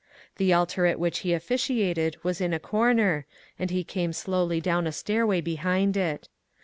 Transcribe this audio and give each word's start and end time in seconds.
The 0.37 0.51
altar 0.51 0.87
at 0.87 0.99
which 0.99 1.19
he 1.19 1.31
officiated 1.31 2.17
was 2.23 2.41
in 2.41 2.53
a 2.55 2.59
comer, 2.59 3.27
and 3.59 3.69
he 3.69 3.83
came 3.83 4.13
slowly 4.13 4.59
down 4.59 4.87
a 4.87 4.91
stairway 4.91 5.41
behind 5.41 5.95
it. 5.95 6.27